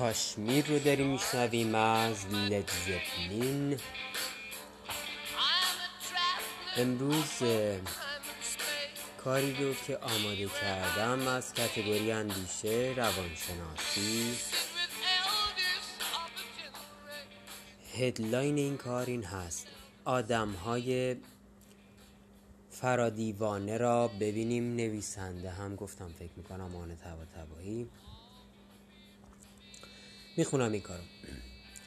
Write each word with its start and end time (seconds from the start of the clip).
کاشمیر 0.00 0.66
رو 0.66 0.78
داریم 0.78 1.06
میشنویم 1.06 1.74
از 1.74 2.26
لدزپلین 2.26 3.76
امروز 6.76 7.42
کاری 9.24 9.64
رو 9.64 9.74
که 9.74 9.96
آماده 9.96 10.48
کردم 10.60 11.28
از 11.28 11.54
کتگوری 11.54 12.12
اندیشه 12.12 12.94
روانشناسی. 12.96 14.36
هدلاین 17.94 18.58
این 18.58 18.76
کار 18.76 19.06
این 19.06 19.24
هست. 19.24 19.66
آدم 20.04 20.50
های 20.50 21.16
فرادیوانه 22.70 23.78
را 23.78 24.08
ببینیم 24.08 24.76
نویسنده 24.76 25.50
هم 25.50 25.76
گفتم 25.76 26.08
فکر 26.18 26.32
می‌کنم 26.36 26.76
آن 26.76 26.96
تبا 26.96 27.24
تبایی. 27.24 27.88
می‌خونم 30.40 30.72
این 30.72 30.80
کارو. 30.82 31.02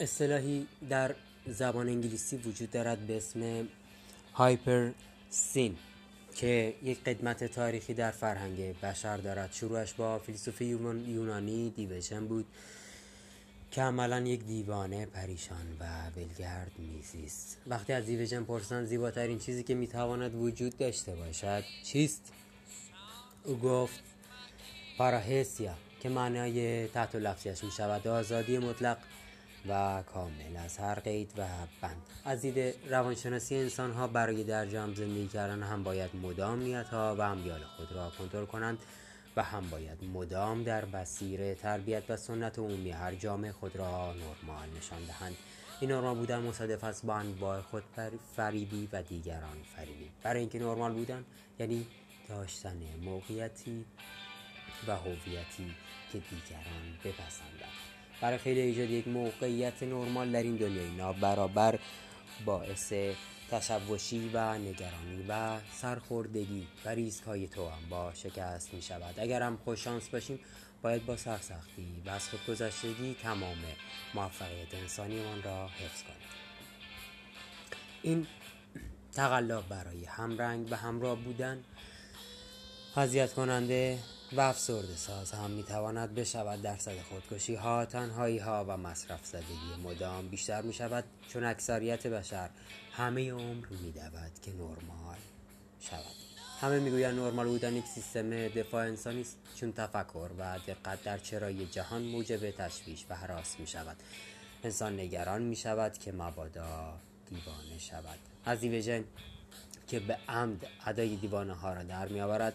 اصطلاحی 0.00 0.66
در 0.90 1.14
زبان 1.46 1.88
انگلیسی 1.88 2.36
وجود 2.36 2.70
دارد 2.70 2.98
به 2.98 3.16
اسم 3.16 3.68
هایپر 4.34 4.90
سین 5.30 5.76
که 6.34 6.74
یک 6.82 7.04
قدمت 7.04 7.44
تاریخی 7.44 7.94
در 7.94 8.10
فرهنگ 8.10 8.80
بشر 8.80 9.16
دارد. 9.16 9.52
شروعش 9.52 9.92
با 9.92 10.18
فیلسوف 10.18 10.60
یونانی 10.60 11.70
دیوژن 11.70 12.26
بود 12.26 12.46
که 13.70 13.82
عملا 13.82 14.20
یک 14.20 14.44
دیوانه 14.44 15.06
پریشان 15.06 15.76
و 15.80 15.86
بلگرد 16.16 16.72
میزیست. 16.78 17.56
وقتی 17.66 17.92
از 17.92 18.06
دیوژن 18.06 18.44
پرسان 18.44 18.84
زیباترین 18.84 19.38
چیزی 19.38 19.62
که 19.62 19.74
می‌تواند 19.74 20.34
وجود 20.34 20.76
داشته 20.76 21.14
باشد 21.14 21.64
چیست؟ 21.84 22.32
او 23.44 23.58
گفت 23.58 24.00
پاراهسیا. 24.98 25.74
که 26.00 26.08
معنای 26.08 26.88
تحت 26.88 27.14
لفظیش 27.14 27.64
می 27.64 27.70
شود 27.70 28.08
آزادی 28.08 28.58
مطلق 28.58 28.98
و 29.68 30.02
کامل 30.02 30.56
از 30.64 30.78
هر 30.78 30.94
قید 30.94 31.32
و 31.36 31.46
بند. 31.82 32.02
از 32.24 32.42
دید 32.42 32.74
روانشناسی 32.90 33.56
انسان 33.56 33.92
ها 33.92 34.06
برای 34.06 34.44
در 34.44 34.66
جمع 34.66 34.94
زندگی 34.94 35.26
کردن 35.26 35.62
هم 35.62 35.82
باید 35.82 36.10
مدام 36.22 36.58
نیت 36.58 36.88
ها 36.88 37.16
و 37.18 37.20
امیال 37.20 37.60
خود 37.76 37.92
را 37.92 38.12
کنترل 38.18 38.46
کنند 38.46 38.78
و 39.36 39.42
هم 39.42 39.70
باید 39.70 40.04
مدام 40.04 40.62
در 40.62 40.84
بسیر 40.84 41.54
تربیت 41.54 42.02
و 42.08 42.16
سنت 42.16 42.58
عمومی 42.58 42.90
هر 42.90 43.14
جامعه 43.14 43.52
خود 43.52 43.76
را 43.76 44.12
نرمال 44.12 44.68
نشان 44.78 45.04
دهند. 45.04 45.36
این 45.80 45.90
نرمال 45.92 46.16
بودن 46.16 46.38
مصادف 46.38 46.84
است 46.84 47.06
با 47.06 47.14
انواع 47.14 47.60
خود 47.60 47.82
فریبی 48.36 48.88
و 48.92 49.02
دیگران 49.02 49.56
فریبی. 49.76 50.10
برای 50.22 50.40
اینکه 50.40 50.58
نرمال 50.58 50.92
بودن 50.92 51.24
یعنی 51.58 51.86
داشتن 52.28 52.76
موقعیتی 53.04 53.84
و 54.86 54.96
هویتی 54.96 55.74
که 56.12 56.18
دیگران 56.18 56.98
بپسندند. 57.04 57.72
برای 58.20 58.38
خیلی 58.38 58.60
ایجاد 58.60 58.90
یک 58.90 59.08
موقعیت 59.08 59.82
نرمال 59.82 60.32
در 60.32 60.42
این 60.42 60.56
دنیای 60.56 60.90
نابرابر 60.90 61.78
باعث 62.44 62.92
تشوشی 63.50 64.30
و 64.32 64.58
نگرانی 64.58 65.24
و 65.28 65.60
سرخوردگی 65.72 66.66
و 66.84 66.88
ریسک 66.88 67.24
های 67.24 67.48
با 67.90 68.12
شکست 68.14 68.74
می 68.74 68.82
شود 68.82 69.14
اگر 69.20 69.42
هم 69.42 69.56
خوششانس 69.56 70.08
باشیم 70.08 70.38
باید 70.82 71.06
با 71.06 71.16
سرسختی 71.16 72.02
و 72.06 72.10
از 72.10 72.28
خودگذشتگی 72.28 73.16
تمام 73.22 73.56
موفقیت 74.14 74.74
انسانیمان 74.74 75.42
را 75.42 75.68
حفظ 75.68 76.02
کنیم. 76.02 76.28
این 78.02 78.26
تقلا 79.12 79.60
برای 79.60 80.04
همرنگ 80.04 80.68
و 80.72 80.76
همراه 80.76 81.16
بودن 81.16 81.64
اذیت 82.96 83.32
کننده 83.32 83.98
و 84.32 84.40
افسرده 84.40 84.96
ساز 84.96 85.32
هم 85.32 85.50
می‌تواند 85.50 86.14
بشود 86.14 86.62
درصد 86.62 87.00
خودکشی 87.00 87.54
ها 87.54 87.84
تنهایی 87.84 88.38
ها 88.38 88.64
و 88.68 88.76
مصرف 88.76 89.26
زدگی 89.26 89.82
مدام. 89.84 90.28
بیشتر 90.28 90.62
می 90.62 90.72
شود 90.72 91.04
چون 91.28 91.44
اکثریت 91.44 92.06
بشر 92.06 92.50
همه 92.92 93.32
عمر 93.32 93.66
می 93.66 93.92
دود 93.92 94.40
که 94.42 94.52
نرمال 94.52 95.18
شود. 95.80 96.16
همه 96.60 96.78
می‌گویند 96.78 97.18
نرمال 97.18 97.48
بودن 97.48 97.76
یک 97.76 97.84
سیستم 97.84 98.48
دفاع 98.48 98.86
انسانی 98.86 99.20
است. 99.20 99.36
چون 99.54 99.72
تفکر 99.72 100.30
و 100.38 100.58
دقت 100.66 101.02
در 101.02 101.18
چرای 101.18 101.66
جهان 101.66 102.02
موجب 102.02 102.50
تشویش 102.50 103.04
و 103.10 103.14
حراس 103.14 103.60
می 103.60 103.66
شود 103.66 103.96
انسان 104.64 105.00
نگران 105.00 105.42
می 105.42 105.56
شود 105.56 105.98
که 105.98 106.12
مبادا 106.12 106.98
دیوانه 107.30 107.78
شود. 107.78 108.18
از 108.44 108.60
دیوژن 108.60 109.04
که 109.86 110.00
به 110.00 110.18
عمد 110.28 110.66
ادای 110.86 111.16
دیوانه 111.16 111.54
ها 111.54 111.72
را 111.72 111.82
در 111.82 112.08
می 112.08 112.20
آورد 112.20 112.54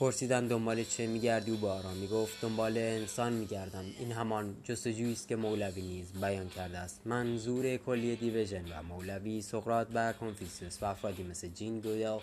پرسیدن 0.00 0.46
دنبال 0.46 0.84
چه 0.84 1.06
میگردی 1.06 1.50
و 1.50 1.56
با 1.56 1.72
آرام 1.72 1.96
می‌گفت 1.96 2.40
دنبال 2.40 2.78
انسان 2.78 3.32
میگردم. 3.32 3.84
این 3.98 4.12
همان 4.12 4.56
جستجویی 4.64 5.12
است 5.12 5.28
که 5.28 5.36
مولوی 5.36 5.82
نیز 5.82 6.12
بیان 6.12 6.48
کرده 6.48 6.78
است. 6.78 7.00
منظور 7.04 7.76
کلی 7.76 8.16
دیوژن 8.16 8.64
و 8.72 8.82
مولوی 8.82 9.42
سقراط 9.42 9.88
و 9.94 10.12
کنفیسیوس 10.12 10.82
و 10.82 10.86
افرادی 10.86 11.22
مثل 11.22 11.48
جین 11.48 11.80
گودل 11.80 12.18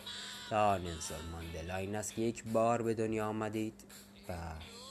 تا 0.49 0.77
نلسون 0.77 1.17
ماندلا. 1.31 1.75
این 1.75 1.95
است 1.95 2.13
که 2.13 2.21
یک 2.21 2.43
بار 2.43 2.81
به 2.81 2.93
دنیا 2.93 3.27
آمدید 3.27 3.73
و 4.29 4.33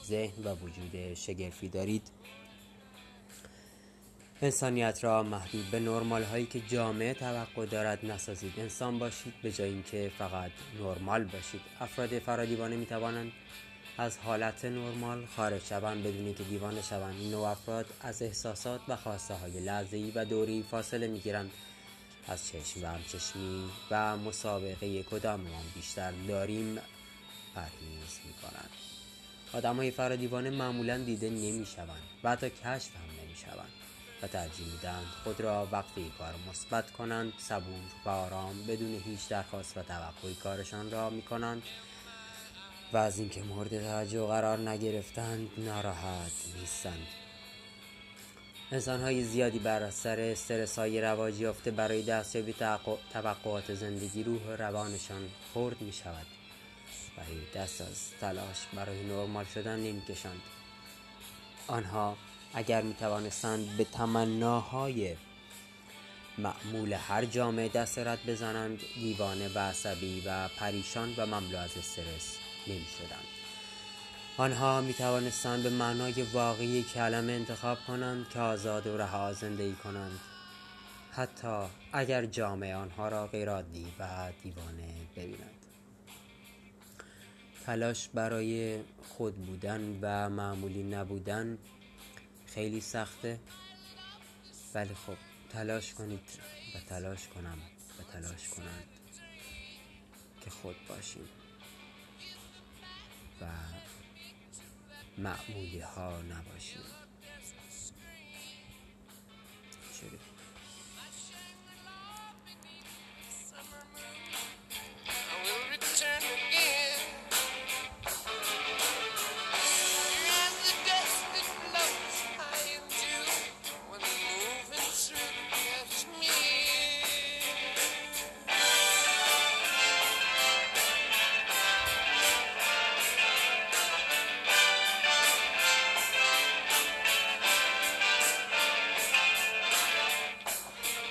ذهن 0.07 0.45
و 0.45 0.55
وجود 0.55 1.15
شگرفی 1.15 1.69
دارید. 1.69 2.03
انسانیت 4.43 5.05
را 5.05 5.23
محدود 5.23 5.71
به 5.71 5.81
نرمال 5.81 6.23
هایی 6.23 6.47
که 6.47 6.61
جامعه 6.61 7.15
توقع 7.15 7.67
دارد 7.67 8.07
نسازید. 8.07 8.53
انسان 8.59 8.99
باشید 8.99 9.35
به 9.43 9.53
جای 9.53 9.69
اینکه 9.69 10.11
فقط 10.19 10.51
نرمال 10.81 11.25
باشید. 11.25 11.61
افراد 11.81 12.19
فرادیوانه 12.19 12.77
می 12.77 12.87
توانند 12.87 13.33
از 13.99 14.19
حالت 14.19 14.65
نرمال 14.65 15.27
خارج 15.37 15.65
شوند 15.65 16.03
بدون 16.03 16.35
که 16.35 16.43
دیوانه 16.43 16.83
شوند. 16.83 17.15
این 17.21 17.35
افراد 17.35 17.87
از 18.01 18.23
احساسات 18.23 18.81
و 18.89 18.97
خواسته 18.97 19.35
های 19.35 19.61
لحظه‌ای 19.61 20.11
و 20.11 20.25
دوری 20.25 20.65
فاصله 20.71 21.07
می 21.07 21.19
گیرند 21.19 21.51
از 22.29 22.49
چشم 22.49 22.83
و 22.83 22.87
همچشمی 22.87 23.65
و 23.91 24.17
مسابقه 24.17 25.03
کداممان 25.03 25.65
بیشتر 25.75 26.13
داریم 26.29 26.79
پرهیز 27.55 28.21
می 28.27 28.33
کنند 28.33 28.71
آدم 29.53 29.77
های 29.77 29.91
فرادیوانه 29.91 30.51
معمولا 30.51 30.99
دیده 30.99 31.31
نمی 31.31 31.67
شوند 31.67 32.03
و 32.25 32.31
حتی 32.31 32.51
کشف 32.51 32.97
هم 32.97 33.25
نمی 33.25 33.37
شوند 33.37 33.86
و 34.23 34.27
ترجیح 34.27 34.67
می‌دهند 34.67 35.07
خود 35.25 35.41
را 35.41 35.69
وقتی 35.73 36.13
کار 36.19 36.35
مثبت 36.51 36.91
کنند 36.91 37.33
صبور 37.39 37.81
و 38.05 38.09
آرام 38.09 38.67
بدون 38.69 39.03
هیچ 39.05 39.29
درخواست 39.29 39.77
و 39.77 39.83
توقعی 39.83 40.35
کارشان 40.35 40.91
را 40.91 41.11
می 41.11 41.23
کنند 41.23 41.63
و 42.93 42.97
از 42.97 43.19
اینکه 43.19 43.43
مورد 43.43 43.81
توجه 43.81 44.27
قرار 44.27 44.59
نگرفتند 44.59 45.51
ناراحت 45.59 46.33
نیستند. 46.61 47.07
انسان 48.73 49.01
های 49.01 49.25
زیادی 49.25 49.59
بر 49.59 49.83
اثر 49.83 50.21
استرس 50.21 50.79
های 50.79 51.01
رواجی 51.01 51.43
یافته 51.43 51.71
برای 51.71 52.03
دستیابی 52.03 52.55
توقعات 53.13 53.75
زندگی 53.75 54.23
روح 54.23 54.43
و 54.43 54.57
روانشان 54.57 55.29
خرد 55.55 55.81
می 55.81 55.93
شود 55.93 56.27
برای 57.17 57.39
دست 57.55 57.81
از 57.81 58.11
تلاش 58.21 58.67
برای 58.75 59.07
نرمال 59.07 59.45
شدن 59.45 59.79
نمی 59.79 60.03
کشند 60.03 60.41
آنها 61.67 62.17
اگر 62.55 62.83
می 62.83 62.95
توانستند 62.95 63.77
به 63.77 63.85
تمناهای 63.85 65.17
معمول 66.39 66.93
هر 66.93 67.25
جامعه 67.25 67.69
دست 67.69 67.99
رد 67.99 68.27
بزنند 68.27 68.79
دیوانه 68.95 69.49
و 69.55 69.59
عصبی 69.59 70.23
و 70.27 70.49
پریشان 70.49 71.15
و 71.17 71.27
مملو 71.27 71.59
از 71.59 71.77
استرس 71.77 72.37
نمی 72.67 72.87
شدند 72.99 73.27
آنها 74.39 74.81
می 74.81 74.95
توانستند 74.95 75.63
به 75.63 75.71
معنای 75.71 76.23
واقعی 76.23 76.83
کلمه 76.83 77.33
انتخاب 77.33 77.79
کنند 77.87 78.29
که 78.29 78.41
آزاد 78.41 78.87
و 78.87 78.97
رها 78.97 79.33
زندگی 79.33 79.75
کنند. 79.75 80.21
حتی 81.13 81.67
اگر 81.93 82.27
جامعه 82.27 82.77
آنها 82.77 83.09
را 83.09 83.27
غیرعادی 83.27 83.87
و 83.99 84.33
دیوانه 84.43 84.95
ببیند 85.17 85.67
تلاش 87.67 88.09
برای 88.09 88.81
خود 89.09 89.35
بودن 89.35 89.99
و 90.03 90.29
معمولی 90.29 90.83
نبودن 90.83 91.59
خیلی 92.57 92.81
سخته. 92.81 93.39
ولی 94.75 94.95
خب 94.95 95.17
تلاش 95.53 95.95
کنید 95.95 96.29
و 96.75 96.81
تلاش 96.81 97.29
کنم 97.29 97.59
و 97.99 98.13
تلاش 98.13 98.49
کنند 98.49 98.89
که 100.41 100.51
خود 100.51 100.77
باشیم. 100.89 101.29
و 103.41 103.47
معمولی 105.19 105.81
ها 105.81 106.23
نباشیم. 106.23 106.81